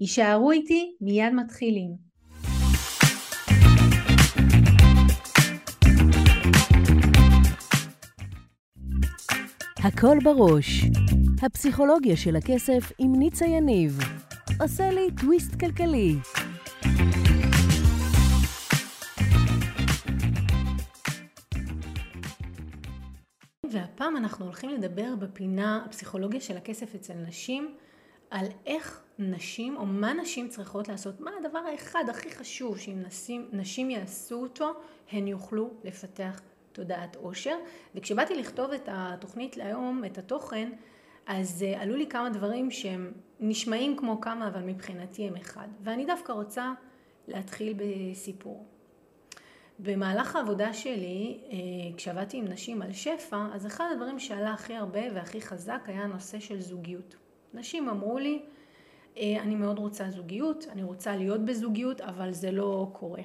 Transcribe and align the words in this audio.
יישארו 0.00 0.50
איתי, 0.50 0.96
מיד 1.00 1.32
מתחילים. 1.34 1.96
הכל 9.84 10.18
בראש, 10.24 10.84
הפסיכולוגיה 11.42 12.16
של 12.16 12.36
הכסף 12.36 12.92
עם 12.98 13.12
ניצה 13.18 13.46
יניב. 13.46 13.98
עושה 14.60 14.90
לי 14.90 15.08
טוויסט 15.20 15.54
כלכלי. 15.60 16.14
והפעם 23.70 24.16
אנחנו 24.16 24.44
הולכים 24.44 24.70
לדבר 24.70 25.14
בפינה 25.18 25.82
הפסיכולוגיה 25.86 26.40
של 26.40 26.56
הכסף 26.56 26.94
אצל 26.94 27.14
נשים 27.14 27.74
על 28.30 28.46
איך 28.66 29.02
נשים, 29.18 29.76
או 29.76 29.86
מה 29.86 30.12
נשים 30.12 30.48
צריכות 30.48 30.88
לעשות, 30.88 31.20
מה 31.20 31.30
הדבר 31.40 31.58
האחד 31.58 32.04
הכי 32.08 32.30
חשוב 32.30 32.78
שאם 32.78 33.02
נשים, 33.06 33.48
נשים 33.52 33.90
יעשו 33.90 34.42
אותו, 34.42 34.72
הן 35.10 35.28
יוכלו 35.28 35.70
לפתח 35.84 36.40
תודעת 36.72 37.16
עושר. 37.16 37.56
וכשבאתי 37.94 38.34
לכתוב 38.34 38.72
את 38.72 38.88
התוכנית 38.92 39.56
להיום, 39.56 40.04
את 40.04 40.18
התוכן, 40.18 40.72
אז 41.26 41.64
uh, 41.64 41.80
עלו 41.80 41.96
לי 41.96 42.06
כמה 42.06 42.30
דברים 42.30 42.70
שהם 42.70 43.12
נשמעים 43.40 43.96
כמו 43.96 44.20
כמה, 44.20 44.48
אבל 44.48 44.60
מבחינתי 44.60 45.26
הם 45.26 45.36
אחד. 45.36 45.68
ואני 45.80 46.06
דווקא 46.06 46.32
רוצה 46.32 46.72
להתחיל 47.28 47.74
בסיפור. 47.76 48.66
במהלך 49.78 50.36
העבודה 50.36 50.72
שלי, 50.72 51.40
uh, 51.40 51.54
כשעבדתי 51.96 52.36
עם 52.36 52.44
נשים 52.44 52.82
על 52.82 52.92
שפע, 52.92 53.46
אז 53.52 53.66
אחד 53.66 53.84
הדברים 53.92 54.18
שעלה 54.18 54.52
הכי 54.52 54.74
הרבה 54.74 55.00
והכי 55.14 55.40
חזק 55.40 55.80
היה 55.86 56.02
הנושא 56.02 56.40
של 56.40 56.60
זוגיות. 56.60 57.16
נשים 57.54 57.88
אמרו 57.88 58.18
לי, 58.18 58.42
אה, 59.16 59.36
אני 59.40 59.54
מאוד 59.54 59.78
רוצה 59.78 60.10
זוגיות, 60.10 60.66
אני 60.72 60.82
רוצה 60.82 61.16
להיות 61.16 61.44
בזוגיות, 61.44 62.00
אבל 62.00 62.32
זה 62.32 62.50
לא 62.50 62.88
קורה. 62.92 63.22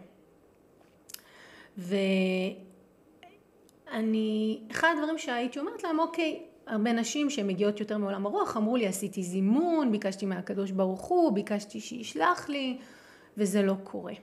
ואני, 3.87 4.61
אחד 4.71 4.93
הדברים 4.97 5.17
שהייתי 5.17 5.59
אומרת 5.59 5.83
להם, 5.83 5.99
אוקיי, 5.99 6.43
הרבה 6.67 6.93
נשים 6.93 7.29
שמגיעות 7.29 7.79
יותר 7.79 7.97
מעולם 7.97 8.25
הרוח 8.25 8.57
אמרו 8.57 8.77
לי, 8.77 8.87
עשיתי 8.87 9.23
זימון, 9.23 9.91
ביקשתי 9.91 10.25
מהקדוש 10.25 10.71
ברוך 10.71 11.01
הוא, 11.01 11.33
ביקשתי 11.33 11.79
שישלח 11.79 12.49
לי, 12.49 12.77
וזה 13.37 13.61
לא 13.61 13.75
קורה. 13.83 14.13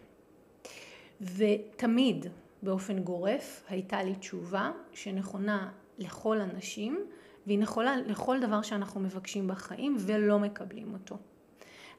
ותמיד, 1.21 2.27
באופן 2.63 2.99
גורף, 2.99 3.65
הייתה 3.69 4.03
לי 4.03 4.15
תשובה 4.15 4.71
שנכונה 4.93 5.71
לכל 5.99 6.41
הנשים, 6.41 7.05
והיא 7.51 7.59
נכונה 7.59 7.97
לכל 8.07 8.41
דבר 8.41 8.63
שאנחנו 8.63 9.01
מבקשים 9.01 9.49
בחיים 9.49 9.97
ולא 9.99 10.39
מקבלים 10.39 10.93
אותו. 10.93 11.17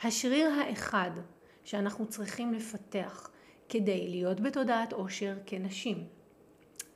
השריר 0.04 0.50
האחד 0.50 1.12
שאנחנו 1.64 2.06
צריכים 2.08 2.54
לפתח 2.54 3.30
כדי 3.70 4.08
להיות 4.08 4.40
בתודעת 4.40 4.94
עושר 4.94 5.36
כנשים, 5.46 6.08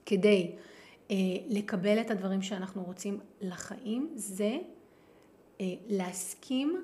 כדי 0.05 0.55
אה, 1.11 1.15
לקבל 1.47 2.01
את 2.01 2.11
הדברים 2.11 2.41
שאנחנו 2.41 2.83
רוצים 2.83 3.19
לחיים, 3.41 4.11
זה 4.15 4.57
אה, 5.61 5.65
להסכים 5.87 6.83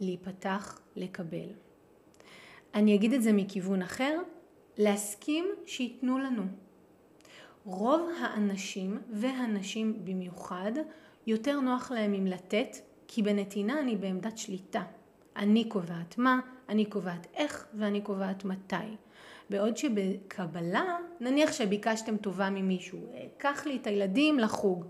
להיפתח 0.00 0.80
לקבל. 0.96 1.48
אני 2.74 2.94
אגיד 2.94 3.12
את 3.12 3.22
זה 3.22 3.32
מכיוון 3.32 3.82
אחר, 3.82 4.18
להסכים 4.78 5.44
שייתנו 5.66 6.18
לנו. 6.18 6.42
רוב 7.64 8.10
האנשים 8.20 9.00
והנשים 9.12 10.04
במיוחד 10.04 10.72
יותר 11.26 11.60
נוח 11.60 11.90
להם 11.90 12.12
עם 12.12 12.26
לתת 12.26 12.76
כי 13.08 13.22
בנתינה 13.22 13.80
אני 13.80 13.96
בעמדת 13.96 14.38
שליטה. 14.38 14.82
אני 15.36 15.64
קובעת 15.64 16.18
מה, 16.18 16.40
אני 16.68 16.84
קובעת 16.84 17.26
איך 17.34 17.66
ואני 17.74 18.00
קובעת 18.00 18.44
מתי. 18.44 18.74
בעוד 19.50 19.76
שבקבלה, 19.76 20.96
נניח 21.20 21.52
שביקשתם 21.52 22.16
טובה 22.16 22.50
ממישהו, 22.50 22.98
קח 23.36 23.66
לי 23.66 23.76
את 23.76 23.86
הילדים 23.86 24.38
לחוג. 24.38 24.84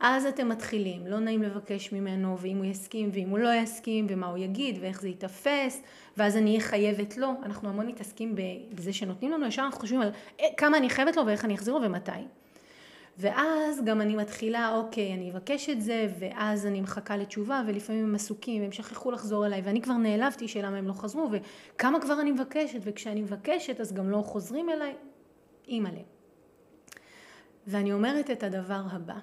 אז 0.00 0.26
אתם 0.26 0.48
מתחילים, 0.48 1.06
לא 1.06 1.18
נעים 1.18 1.42
לבקש 1.42 1.92
ממנו, 1.92 2.38
ואם 2.38 2.56
הוא 2.56 2.64
יסכים 2.64 3.10
ואם 3.12 3.28
הוא 3.28 3.38
לא 3.38 3.54
יסכים, 3.54 4.06
ומה 4.08 4.26
הוא 4.26 4.38
יגיד, 4.38 4.78
ואיך 4.80 5.00
זה 5.00 5.08
ייתפס, 5.08 5.82
ואז 6.16 6.36
אני 6.36 6.50
אהיה 6.50 6.60
חייבת 6.60 7.16
לו. 7.16 7.28
אנחנו 7.42 7.68
המון 7.68 7.86
מתעסקים 7.86 8.34
בזה 8.74 8.92
שנותנים 8.92 9.32
לנו, 9.32 9.46
ישר 9.46 9.62
אנחנו 9.62 9.80
חושבים 9.80 10.00
על 10.00 10.10
אה, 10.40 10.46
כמה 10.56 10.76
אני 10.76 10.90
חייבת 10.90 11.16
לו 11.16 11.26
ואיך 11.26 11.44
אני 11.44 11.54
אחזיר 11.54 11.74
לו 11.74 11.82
ומתי. 11.82 12.12
ואז 13.18 13.84
גם 13.84 14.00
אני 14.00 14.16
מתחילה, 14.16 14.76
אוקיי, 14.76 15.14
אני 15.14 15.30
אבקש 15.30 15.70
את 15.70 15.82
זה, 15.82 16.08
ואז 16.18 16.66
אני 16.66 16.80
מחכה 16.80 17.16
לתשובה, 17.16 17.62
ולפעמים 17.66 18.04
הם 18.04 18.14
עסוקים, 18.14 18.62
והם 18.62 18.72
שכחו 18.72 19.10
לחזור 19.10 19.46
אליי, 19.46 19.60
ואני 19.64 19.82
כבר 19.82 19.94
נעלבתי 19.94 20.48
שלמה 20.48 20.76
הם 20.76 20.88
לא 20.88 20.92
חזרו, 20.92 21.28
וכמה 21.32 22.00
כבר 22.00 22.20
אני 22.20 22.32
מבקשת, 22.32 22.78
וכשאני 22.82 23.22
מבקשת 23.22 23.80
אז 23.80 23.92
גם 23.92 24.10
לא 24.10 24.22
חוזרים 24.22 24.70
אליי, 24.70 24.94
אימא'לה. 25.68 26.00
ואני 27.66 27.92
אומרת 27.92 28.30
את 28.30 28.42
הדבר 28.42 28.82
הבא, 28.90 29.16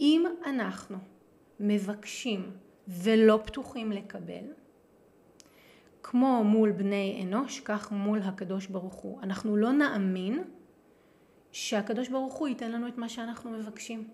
אם 0.00 0.24
אנחנו 0.46 0.96
מבקשים 1.60 2.50
ולא 2.88 3.40
פתוחים 3.44 3.92
לקבל, 3.92 4.44
כמו 6.02 6.44
מול 6.44 6.72
בני 6.72 7.22
אנוש, 7.24 7.60
כך 7.60 7.92
מול 7.92 8.22
הקדוש 8.22 8.66
ברוך 8.66 8.94
הוא. 8.94 9.22
אנחנו 9.22 9.56
לא 9.56 9.72
נאמין 9.72 10.44
שהקדוש 11.52 12.08
ברוך 12.08 12.34
הוא 12.34 12.48
ייתן 12.48 12.72
לנו 12.72 12.88
את 12.88 12.98
מה 12.98 13.08
שאנחנו 13.08 13.50
מבקשים. 13.50 14.08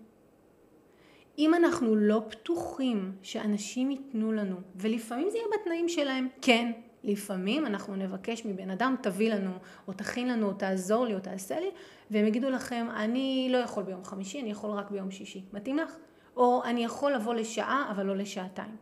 אם 1.37 1.53
אנחנו 1.53 1.95
לא 1.95 2.21
פתוחים 2.29 3.11
שאנשים 3.21 3.91
ייתנו 3.91 4.31
לנו, 4.31 4.55
ולפעמים 4.75 5.29
זה 5.29 5.37
יהיה 5.37 5.47
בתנאים 5.59 5.89
שלהם, 5.89 6.27
כן, 6.41 6.71
לפעמים 7.05 7.65
אנחנו 7.65 7.95
נבקש 7.95 8.45
מבן 8.45 8.69
אדם, 8.69 8.95
תביא 9.01 9.33
לנו, 9.33 9.51
או 9.87 9.93
תכין 9.93 10.27
לנו, 10.27 10.47
או 10.47 10.53
תעזור 10.53 11.05
לי, 11.05 11.13
או 11.13 11.19
תעשה 11.19 11.59
לי, 11.59 11.69
והם 12.11 12.25
יגידו 12.25 12.49
לכם, 12.49 12.87
אני 12.95 13.47
לא 13.51 13.57
יכול 13.57 13.83
ביום 13.83 14.03
חמישי, 14.03 14.41
אני 14.41 14.51
יכול 14.51 14.71
רק 14.71 14.91
ביום 14.91 15.11
שישי. 15.11 15.45
מתאים 15.53 15.77
לך? 15.77 15.95
או 16.37 16.63
אני 16.63 16.85
יכול 16.85 17.13
לבוא 17.13 17.33
לשעה, 17.33 17.87
אבל 17.91 18.05
לא 18.05 18.15
לשעתיים. 18.15 18.75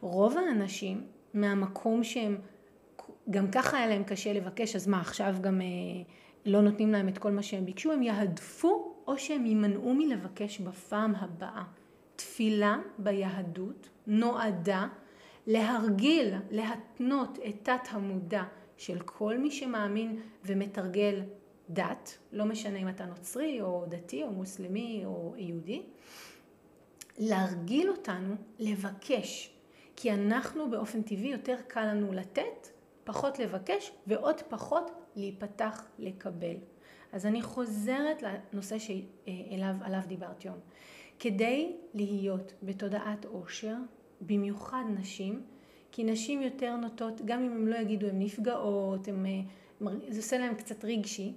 רוב 0.00 0.36
האנשים, 0.36 1.04
מהמקום 1.34 2.04
שהם, 2.04 2.38
גם 3.30 3.50
ככה 3.50 3.76
היה 3.76 3.86
להם 3.86 4.04
קשה 4.04 4.32
לבקש, 4.32 4.76
אז 4.76 4.86
מה, 4.86 5.00
עכשיו 5.00 5.34
גם... 5.40 5.60
אה, 5.60 5.66
לא 6.46 6.60
נותנים 6.60 6.92
להם 6.92 7.08
את 7.08 7.18
כל 7.18 7.30
מה 7.30 7.42
שהם 7.42 7.64
ביקשו, 7.64 7.92
הם 7.92 8.02
יהדפו 8.02 8.94
או 9.06 9.18
שהם 9.18 9.46
יימנעו 9.46 9.94
מלבקש 9.94 10.60
בפעם 10.60 11.14
הבאה. 11.14 11.62
תפילה 12.16 12.78
ביהדות 12.98 13.88
נועדה 14.06 14.86
להרגיל, 15.46 16.34
להתנות 16.50 17.38
את 17.48 17.54
תת 17.62 17.88
המודע 17.90 18.42
של 18.76 19.00
כל 19.00 19.38
מי 19.38 19.50
שמאמין 19.50 20.20
ומתרגל 20.44 21.22
דת, 21.70 22.18
לא 22.32 22.44
משנה 22.44 22.78
אם 22.78 22.88
אתה 22.88 23.06
נוצרי 23.06 23.60
או 23.60 23.84
דתי 23.88 24.22
או 24.22 24.30
מוסלמי 24.30 25.02
או 25.04 25.34
יהודי, 25.36 25.82
להרגיל 27.18 27.90
אותנו 27.90 28.34
לבקש, 28.58 29.54
כי 29.96 30.12
אנחנו 30.12 30.70
באופן 30.70 31.02
טבעי 31.02 31.28
יותר 31.28 31.56
קל 31.66 31.84
לנו 31.84 32.12
לתת, 32.12 32.68
פחות 33.04 33.38
לבקש 33.38 33.92
ועוד 34.06 34.40
פחות 34.48 34.90
להיפתח 35.16 35.88
לקבל. 35.98 36.56
אז 37.12 37.26
אני 37.26 37.42
חוזרת 37.42 38.22
לנושא 38.22 38.78
שאליו 38.78 40.02
דיברתי 40.06 40.48
היום. 40.48 40.58
כדי 41.18 41.76
להיות 41.94 42.52
בתודעת 42.62 43.24
עושר, 43.24 43.74
במיוחד 44.20 44.82
נשים, 44.98 45.42
כי 45.92 46.04
נשים 46.04 46.42
יותר 46.42 46.76
נוטות, 46.76 47.20
גם 47.24 47.44
אם 47.44 47.52
הם 47.52 47.68
לא 47.68 47.76
יגידו 47.76 48.06
הן 48.06 48.22
נפגעות, 48.22 49.08
הם, 49.08 49.26
אה, 49.26 49.90
זה 50.08 50.18
עושה 50.18 50.38
להם 50.38 50.54
קצת 50.54 50.84
רגשי, 50.84 51.34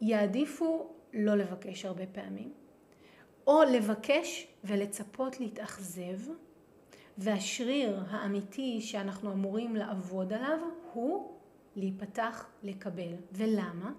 יעדיפו 0.00 0.90
לא 1.14 1.34
לבקש 1.34 1.84
הרבה 1.84 2.06
פעמים, 2.06 2.52
או 3.46 3.62
לבקש 3.62 4.46
ולצפות 4.64 5.40
להתאכזב, 5.40 6.18
והשריר 7.18 8.00
האמיתי 8.10 8.80
שאנחנו 8.80 9.32
אמורים 9.32 9.76
לעבוד 9.76 10.32
עליו 10.32 10.58
הוא 10.92 11.32
להיפתח 11.76 12.46
לקבל. 12.62 13.14
ולמה? 13.32 13.92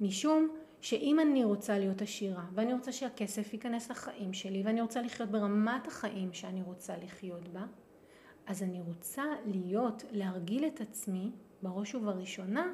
משום 0.00 0.48
שאם 0.80 1.20
אני 1.20 1.44
רוצה 1.44 1.78
להיות 1.78 2.02
עשירה 2.02 2.44
ואני 2.54 2.72
רוצה 2.72 2.92
שהכסף 2.92 3.52
ייכנס 3.52 3.90
לחיים 3.90 4.32
שלי 4.32 4.62
ואני 4.64 4.80
רוצה 4.80 5.02
לחיות 5.02 5.28
ברמת 5.28 5.86
החיים 5.86 6.32
שאני 6.32 6.62
רוצה 6.62 6.96
לחיות 6.96 7.48
בה, 7.48 7.64
אז 8.46 8.62
אני 8.62 8.80
רוצה 8.80 9.24
להיות, 9.46 10.04
להרגיל 10.12 10.66
את 10.66 10.80
עצמי, 10.80 11.30
בראש 11.62 11.94
ובראשונה, 11.94 12.72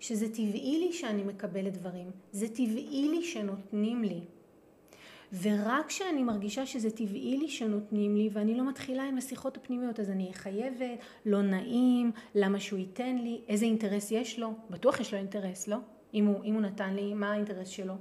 שזה 0.00 0.28
טבעי 0.28 0.78
לי 0.78 0.92
שאני 0.92 1.24
מקבלת 1.24 1.72
דברים, 1.72 2.10
זה 2.32 2.48
טבעי 2.48 3.08
לי 3.10 3.22
שנותנים 3.22 4.02
לי. 4.02 4.20
ורק 5.42 5.86
כשאני 5.86 6.22
מרגישה 6.22 6.66
שזה 6.66 6.90
טבעי 6.90 7.36
לי 7.36 7.48
שנותנים 7.48 8.16
לי 8.16 8.28
ואני 8.32 8.54
לא 8.54 8.68
מתחילה 8.68 9.02
עם 9.02 9.18
השיחות 9.18 9.56
הפנימיות 9.56 10.00
אז 10.00 10.10
אני 10.10 10.30
חייבת, 10.32 10.98
לא 11.26 11.42
נעים, 11.42 12.12
למה 12.34 12.60
שהוא 12.60 12.78
ייתן 12.78 13.16
לי, 13.16 13.40
איזה 13.48 13.64
אינטרס 13.64 14.10
יש 14.10 14.38
לו, 14.38 14.54
בטוח 14.70 15.00
יש 15.00 15.12
לו 15.12 15.18
אינטרס, 15.18 15.68
לא? 15.68 15.76
אם 16.14 16.26
הוא, 16.26 16.44
אם 16.44 16.54
הוא 16.54 16.62
נתן 16.62 16.94
לי, 16.94 17.14
מה 17.14 17.32
האינטרס 17.32 17.68
שלו? 17.68 17.94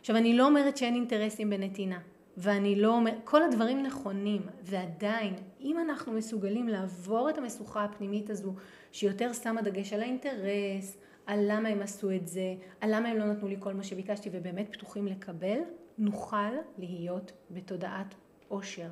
עכשיו 0.00 0.16
אני 0.16 0.36
לא 0.36 0.46
אומרת 0.46 0.76
שאין 0.76 0.94
אינטרסים 0.94 1.50
בנתינה 1.50 1.98
ואני 2.36 2.76
לא 2.76 2.96
אומרת, 2.96 3.18
כל 3.24 3.42
הדברים 3.42 3.82
נכונים 3.82 4.42
ועדיין 4.62 5.34
אם 5.60 5.78
אנחנו 5.78 6.12
מסוגלים 6.12 6.68
לעבור 6.68 7.30
את 7.30 7.38
המשוכה 7.38 7.84
הפנימית 7.84 8.30
הזו 8.30 8.54
שיותר 8.92 9.32
שמה 9.32 9.62
דגש 9.62 9.92
על 9.92 10.02
האינטרס, 10.02 10.96
על 11.26 11.40
למה 11.48 11.68
הם 11.68 11.82
עשו 11.82 12.10
את 12.10 12.28
זה, 12.28 12.54
על 12.80 12.96
למה 12.96 13.08
הם 13.08 13.16
לא 13.18 13.24
נתנו 13.24 13.48
לי 13.48 13.56
כל 13.58 13.74
מה 13.74 13.84
שביקשתי 13.84 14.28
ובאמת 14.32 14.72
פתוחים 14.72 15.06
לקבל, 15.06 15.58
נוכל 15.98 16.52
להיות 16.78 17.32
בתודעת 17.50 18.14
עושר. 18.48 18.88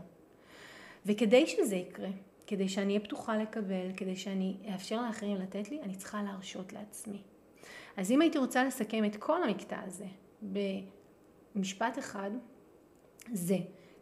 וכדי 1.06 1.46
שזה 1.46 1.76
יקרה, 1.76 2.08
כדי 2.46 2.68
שאני 2.68 2.92
אהיה 2.92 3.04
פתוחה 3.04 3.36
לקבל, 3.36 3.90
כדי 3.96 4.16
שאני 4.16 4.56
אאפשר 4.72 5.02
לאחרים 5.06 5.36
לתת 5.36 5.70
לי, 5.70 5.80
אני 5.82 5.94
צריכה 5.94 6.22
להרשות 6.22 6.72
לעצמי. 6.72 7.22
אז 7.96 8.10
אם 8.10 8.20
הייתי 8.20 8.38
רוצה 8.38 8.64
לסכם 8.64 9.04
את 9.04 9.16
כל 9.16 9.42
המקטע 9.42 9.80
הזה 9.86 10.06
במשפט 10.42 11.98
אחד, 11.98 12.30
זה 13.32 13.58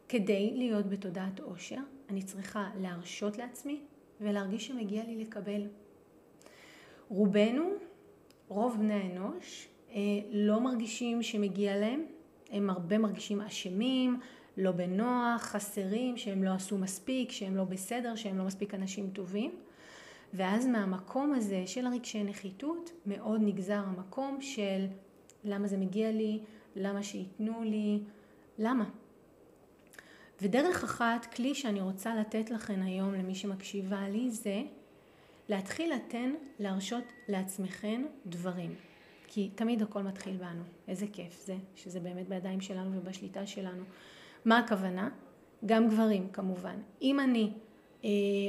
כדי 0.08 0.52
להיות 0.56 0.86
בתודעת 0.86 1.40
עושר, 1.40 1.80
אני 2.08 2.22
צריכה 2.22 2.70
להרשות 2.80 3.38
לעצמי 3.38 3.80
ולהרגיש 4.20 4.66
שמגיע 4.66 5.04
לי 5.04 5.16
לקבל. 5.16 5.62
רובנו, 7.08 7.72
רוב 8.48 8.76
בני 8.78 8.94
האנוש, 8.94 9.68
אה, 9.90 10.00
לא 10.30 10.60
מרגישים 10.60 11.22
שמגיע 11.22 11.76
להם 11.76 12.04
הם 12.50 12.70
הרבה 12.70 12.98
מרגישים 12.98 13.40
אשמים, 13.40 14.20
לא 14.56 14.72
בנוח, 14.72 15.42
חסרים, 15.42 16.16
שהם 16.16 16.44
לא 16.44 16.50
עשו 16.50 16.78
מספיק, 16.78 17.30
שהם 17.30 17.56
לא 17.56 17.64
בסדר, 17.64 18.14
שהם 18.14 18.38
לא 18.38 18.44
מספיק 18.44 18.74
אנשים 18.74 19.10
טובים. 19.10 19.50
ואז 20.34 20.66
מהמקום 20.66 21.34
הזה 21.34 21.62
של 21.66 21.86
הרגשי 21.86 22.24
נחיתות 22.24 22.90
מאוד 23.06 23.40
נגזר 23.44 23.82
המקום 23.86 24.40
של 24.40 24.86
למה 25.44 25.66
זה 25.66 25.76
מגיע 25.76 26.12
לי, 26.12 26.40
למה 26.76 27.02
שייתנו 27.02 27.62
לי, 27.62 28.00
למה. 28.58 28.84
ודרך 30.42 30.84
אחת, 30.84 31.26
כלי 31.34 31.54
שאני 31.54 31.80
רוצה 31.80 32.14
לתת 32.14 32.50
לכם 32.50 32.80
היום 32.82 33.14
למי 33.14 33.34
שמקשיבה 33.34 34.08
לי 34.08 34.30
זה 34.30 34.62
להתחיל 35.48 35.94
לתן, 35.94 36.34
להרשות 36.58 37.04
לעצמכם 37.28 38.02
דברים. 38.26 38.74
כי 39.26 39.50
תמיד 39.54 39.82
הכל 39.82 40.02
מתחיל 40.02 40.36
בנו. 40.36 40.62
איזה 40.88 41.06
כיף 41.12 41.42
זה, 41.46 41.56
שזה 41.76 42.00
באמת 42.00 42.28
בידיים 42.28 42.60
שלנו 42.60 42.98
ובשליטה 42.98 43.46
שלנו. 43.46 43.82
מה 44.44 44.58
הכוונה? 44.58 45.08
גם 45.66 45.88
גברים 45.88 46.28
כמובן. 46.32 46.76
אם 47.02 47.20
אני 47.20 47.52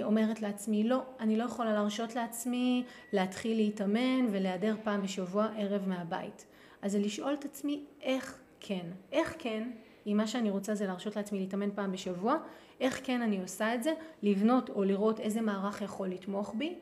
אומרת 0.04 0.42
לעצמי, 0.42 0.84
לא, 0.84 1.02
אני 1.20 1.38
לא 1.38 1.44
יכולה 1.44 1.74
להרשות 1.74 2.16
לעצמי 2.16 2.84
להתחיל 3.14 3.58
להתאמן 3.58 4.26
ולהיעדר 4.32 4.76
פעם 4.84 5.02
בשבוע 5.02 5.48
ערב 5.58 5.88
מהבית. 5.88 6.46
אז 6.82 6.92
זה 6.92 7.00
לשאול 7.00 7.34
את 7.34 7.46
עצמי 7.46 7.84
איך 8.02 8.40
כן. 8.60 8.86
איך 9.12 9.36
כן, 9.40 9.72
אם 10.08 10.18
מה 10.18 10.28
שאני 10.28 10.50
רוצה 10.50 10.76
זה 10.76 10.88
להרשות 10.88 11.16
לעצמי 11.16 11.40
להתאמן 11.40 11.72
פעם 11.76 11.92
בשבוע, 11.92 12.38
איך 12.80 13.02
כן 13.04 13.22
אני 13.22 13.42
עושה 13.42 13.76
את 13.76 13.84
זה, 13.84 13.94
לבנות 14.24 14.70
או 14.70 14.84
לראות 14.84 15.20
איזה 15.20 15.42
מערך 15.42 15.82
יכול 15.82 16.08
לתמוך 16.08 16.54
בי, 16.58 16.76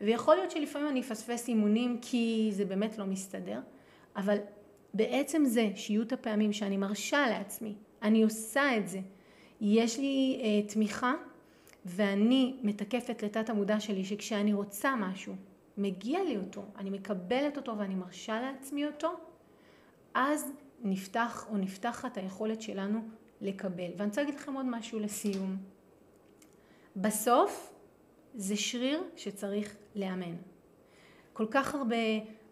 ויכול 0.00 0.36
להיות 0.36 0.50
שלפעמים 0.50 0.88
אני 0.88 1.00
אפספס 1.00 1.48
אימונים 1.48 1.98
כי 2.02 2.48
זה 2.52 2.64
באמת 2.64 2.98
לא 2.98 3.06
מסתדר, 3.06 3.60
אבל 4.16 4.38
בעצם 4.94 5.44
זה 5.44 5.70
שיהיו 5.74 6.02
את 6.02 6.12
הפעמים 6.12 6.52
שאני 6.52 6.76
מרשה 6.76 7.26
לעצמי, 7.28 7.74
אני 8.02 8.22
עושה 8.22 8.76
את 8.76 8.88
זה, 8.88 9.00
יש 9.60 9.98
לי 9.98 10.40
אה, 10.42 10.68
תמיכה 10.68 11.12
ואני 11.84 12.56
מתקפת 12.62 13.22
לתת 13.22 13.50
המודע 13.50 13.80
שלי 13.80 14.04
שכשאני 14.04 14.52
רוצה 14.52 14.96
משהו, 14.96 15.34
מגיע 15.78 16.24
לי 16.24 16.36
אותו, 16.36 16.64
אני 16.76 16.90
מקבלת 16.90 17.56
אותו 17.56 17.78
ואני 17.78 17.94
מרשה 17.94 18.40
לעצמי 18.40 18.86
אותו, 18.86 19.12
אז 20.14 20.52
נפתח 20.82 21.46
או 21.50 21.56
נפתחת 21.56 22.16
היכולת 22.16 22.62
שלנו 22.62 23.00
לקבל. 23.40 23.90
ואני 23.96 24.08
רוצה 24.08 24.20
להגיד 24.22 24.34
לכם 24.34 24.54
עוד 24.54 24.66
משהו 24.66 25.00
לסיום. 25.00 25.56
בסוף 26.96 27.74
זה 28.34 28.56
שריר 28.56 29.02
שצריך 29.16 29.76
לאמן. 29.94 30.34
כל 31.32 31.46
כך 31.50 31.74
הרבה 31.74 31.96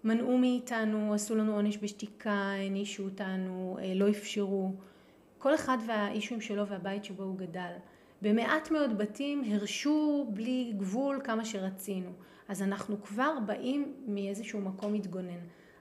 מנעו 0.04 0.38
מאיתנו, 0.38 1.14
עשו 1.14 1.34
לנו 1.34 1.54
עונש 1.54 1.78
בשתיקה, 1.82 2.30
הענישו 2.30 3.04
אותנו, 3.04 3.78
אה, 3.80 3.94
לא 3.94 4.10
אפשרו. 4.10 4.72
כל 5.38 5.54
אחד 5.54 5.78
והאישויים 5.86 6.40
שלו 6.40 6.66
והבית 6.66 7.04
שבו 7.04 7.22
הוא 7.22 7.36
גדל. 7.36 7.72
במעט 8.22 8.70
מאוד 8.70 8.98
בתים 8.98 9.42
הרשו 9.50 10.26
בלי 10.34 10.72
גבול 10.76 11.20
כמה 11.24 11.44
שרצינו. 11.44 12.10
אז 12.48 12.62
אנחנו 12.62 13.02
כבר 13.02 13.32
באים 13.46 13.94
מאיזשהו 14.06 14.60
מקום 14.60 14.92
מתגונן. 14.92 15.40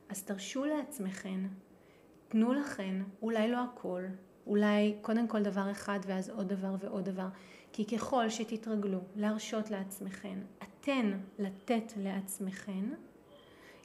אז 0.09 0.23
תרשו 0.23 0.65
לעצמכם, 0.65 1.47
תנו 2.27 2.53
לכן, 2.53 2.95
אולי 3.21 3.51
לא 3.51 3.57
הכל, 3.57 4.03
אולי 4.47 4.95
קודם 5.01 5.27
כל 5.27 5.43
דבר 5.43 5.71
אחד 5.71 5.99
ואז 6.05 6.29
עוד 6.29 6.47
דבר 6.47 6.75
ועוד 6.79 7.05
דבר. 7.05 7.27
כי 7.73 7.85
ככל 7.85 8.29
שתתרגלו 8.29 8.99
להרשות 9.15 9.71
לעצמכן, 9.71 10.39
אתן 10.63 11.19
לתת 11.39 11.93
לעצמכן, 11.97 12.85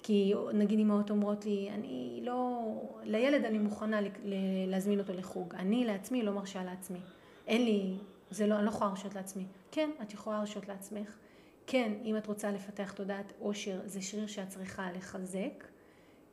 כי 0.03 0.32
נגיד 0.55 0.79
אמהות 0.79 1.11
אומרות 1.11 1.44
לי, 1.44 1.70
אני 1.70 2.20
לא, 2.25 2.73
לילד 3.05 3.44
אני 3.44 3.58
מוכנה 3.58 4.00
להזמין 4.67 4.99
אותו 4.99 5.12
לחוג, 5.12 5.55
אני 5.55 5.85
לעצמי 5.85 6.23
לא 6.23 6.32
מרשה 6.32 6.64
לעצמי, 6.64 6.99
אין 7.47 7.64
לי, 7.64 7.97
זה 8.31 8.46
לא, 8.46 8.55
אני 8.55 8.64
לא 8.64 8.70
יכולה 8.70 8.90
להרשות 8.90 9.14
לעצמי. 9.14 9.46
כן, 9.70 9.90
את 10.02 10.12
יכולה 10.12 10.37
להרשות 10.37 10.69
לעצמך, 10.69 11.17
כן, 11.67 11.93
אם 12.05 12.17
את 12.17 12.26
רוצה 12.26 12.50
לפתח 12.50 12.93
תודעת 12.93 13.32
עושר, 13.38 13.81
זה 13.84 14.02
שריר 14.02 14.26
שאת 14.26 14.49
צריכה 14.49 14.93
לחזק, 14.93 15.67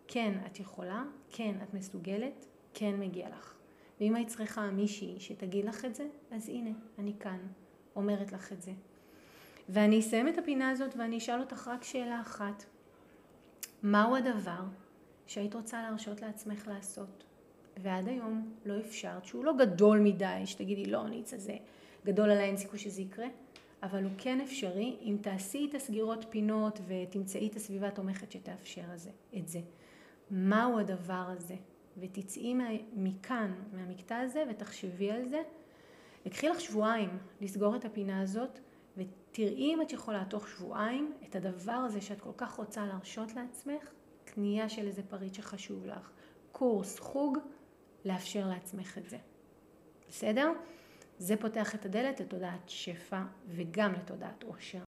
כן, 0.07 0.33
את 0.45 0.59
יכולה, 0.59 1.03
כן, 1.31 1.55
את 1.63 1.73
מסוגלת, 1.73 2.45
כן, 2.73 2.99
מגיע 2.99 3.29
לך. 3.29 3.53
ואם 3.99 4.15
היית 4.15 4.27
צריכה 4.27 4.71
מישהי 4.71 5.15
שתגיד 5.19 5.65
לך 5.65 5.85
את 5.85 5.95
זה, 5.95 6.07
אז 6.31 6.49
הנה, 6.49 6.69
אני 6.99 7.13
כאן, 7.19 7.39
אומרת 7.95 8.31
לך 8.31 8.51
את 8.51 8.61
זה. 8.61 8.71
ואני 9.69 9.99
אסיים 9.99 10.27
את 10.27 10.37
הפינה 10.37 10.69
הזאת 10.69 10.95
ואני 10.97 11.17
אשאל 11.17 11.39
אותך 11.39 11.67
רק 11.67 11.83
שאלה 11.83 12.21
אחת. 12.21 12.63
מהו 13.83 14.15
הדבר 14.15 14.61
שהיית 15.27 15.55
רוצה 15.55 15.81
להרשות 15.81 16.21
לעצמך 16.21 16.67
לעשות? 16.67 17.23
ועד 17.77 18.07
היום 18.07 18.53
לא 18.65 18.79
אפשרת, 18.79 19.25
שהוא 19.25 19.45
לא 19.45 19.53
גדול 19.57 19.99
מדי, 19.99 20.41
שתגידי 20.45 20.85
לא, 20.85 21.07
ניצה 21.09 21.37
זה 21.37 21.57
גדול 22.05 22.31
עליי, 22.31 22.45
אין 22.45 22.57
סיכוי 22.57 22.79
שזה 22.79 23.01
יקרה, 23.01 23.27
אבל 23.83 24.03
הוא 24.03 24.11
כן 24.17 24.41
אפשרי 24.41 24.97
אם 25.01 25.17
תעשי 25.21 25.67
את 25.69 25.75
הסגירות 25.75 26.25
פינות 26.29 26.79
ותמצאי 26.87 27.47
את 27.47 27.55
הסביבה 27.55 27.87
התומכת 27.87 28.31
שתאפשר 28.31 28.81
את 29.37 29.47
זה. 29.47 29.59
מהו 30.31 30.79
הדבר 30.79 31.25
הזה? 31.27 31.55
ותצאי 31.97 32.55
מכאן, 32.93 33.53
מהמקטע 33.73 34.19
הזה, 34.19 34.43
ותחשבי 34.49 35.11
על 35.11 35.27
זה. 35.27 35.41
יקחי 36.25 36.49
לך 36.49 36.61
שבועיים 36.61 37.09
לסגור 37.41 37.75
את 37.75 37.85
הפינה 37.85 38.21
הזאת, 38.21 38.59
ותראי 38.97 39.73
אם 39.73 39.81
את 39.81 39.91
יכולה 39.91 40.25
תוך 40.25 40.47
שבועיים 40.47 41.13
את 41.29 41.35
הדבר 41.35 41.71
הזה 41.71 42.01
שאת 42.01 42.21
כל 42.21 42.31
כך 42.37 42.53
רוצה 42.53 42.85
להרשות 42.85 43.35
לעצמך, 43.35 43.89
קנייה 44.25 44.69
של 44.69 44.87
איזה 44.87 45.01
פריט 45.03 45.33
שחשוב 45.33 45.85
לך, 45.85 46.11
קורס, 46.51 46.99
חוג, 46.99 47.37
לאפשר 48.05 48.47
לעצמך 48.47 48.97
את 48.97 49.09
זה. 49.09 49.17
בסדר? 50.09 50.51
זה 51.17 51.37
פותח 51.37 51.75
את 51.75 51.85
הדלת 51.85 52.19
לתודעת 52.19 52.69
שפע 52.69 53.21
וגם 53.47 53.93
לתודעת 53.93 54.43
עושר. 54.43 54.79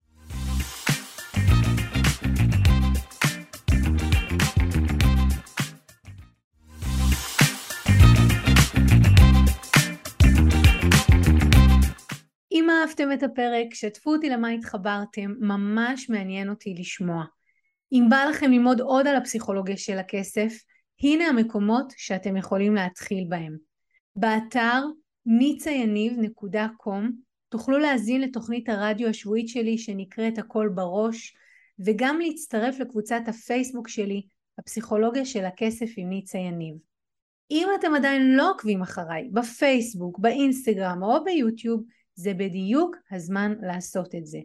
אם 12.53 12.71
אהבתם 12.71 13.13
את 13.13 13.23
הפרק, 13.23 13.75
שתפו 13.75 14.13
אותי 14.13 14.29
למה 14.29 14.49
התחברתם, 14.49 15.35
ממש 15.41 16.11
מעניין 16.11 16.51
אותי 16.51 16.75
לשמוע. 16.79 17.25
אם 17.93 18.07
בא 18.11 18.25
לכם 18.31 18.51
ללמוד 18.51 18.81
עוד 18.81 19.07
על 19.07 19.17
הפסיכולוגיה 19.17 19.77
של 19.77 19.99
הכסף, 19.99 20.53
הנה 21.03 21.25
המקומות 21.25 21.93
שאתם 21.97 22.37
יכולים 22.37 22.75
להתחיל 22.75 23.25
בהם. 23.29 23.57
באתר 24.17 24.83
ניצayaniv.com 25.27 27.11
תוכלו 27.49 27.79
להזין 27.79 28.21
לתוכנית 28.21 28.69
הרדיו 28.69 29.09
השבועית 29.09 29.49
שלי 29.49 29.79
שנקראת 29.79 30.39
הכל 30.39 30.69
בראש, 30.75 31.37
וגם 31.79 32.19
להצטרף 32.21 32.79
לקבוצת 32.79 33.21
הפייסבוק 33.27 33.89
שלי, 33.89 34.23
הפסיכולוגיה 34.59 35.25
של 35.25 35.45
הכסף 35.45 35.91
עם 35.97 36.09
ניצה 36.09 36.39
יניב. 36.39 36.75
אם 37.51 37.69
אתם 37.81 37.95
עדיין 37.95 38.37
לא 38.37 38.51
עוקבים 38.51 38.83
אחריי 38.83 39.29
בפייסבוק, 39.33 40.19
באינסטגרם 40.19 41.03
או 41.03 41.25
ביוטיוב, 41.25 41.83
זה 42.15 42.35
בדיוק 42.35 42.97
הזמן 43.11 43.55
לעשות 43.63 44.15
את 44.15 44.27
זה. 44.27 44.39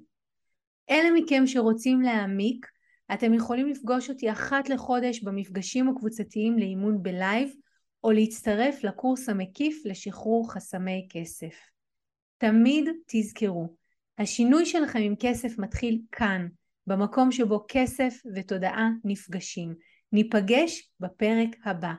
אלה 0.90 1.10
מכם 1.16 1.48
שרוצים 1.48 2.02
להעמיק, 2.02 2.66
אתם 3.14 3.34
יכולים 3.34 3.68
לפגוש 3.68 4.10
אותי 4.10 4.32
אחת 4.32 4.70
לחודש 4.70 5.24
במפגשים 5.24 5.90
הקבוצתיים 5.90 6.60
לאימון 6.60 7.04
בלייב, 7.04 7.50
או 8.04 8.12
להצטרף 8.12 8.84
לקורס 8.84 9.30
המקיף 9.30 9.82
לשחרור 9.86 10.54
חסמי 10.54 11.08
כסף. 11.10 11.56
תמיד 12.38 12.86
תזכרו, 13.08 13.76
השינוי 14.18 14.66
שלכם 14.66 15.00
עם 15.00 15.16
כסף 15.20 15.58
מתחיל 15.58 16.02
כאן, 16.12 16.48
במקום 16.88 17.32
שבו 17.32 17.66
כסף 17.68 18.14
ותודעה 18.36 18.90
נפגשים. 19.04 19.76
ניפגש 20.12 20.92
בפרק 21.00 21.50
הבא. 21.66 21.94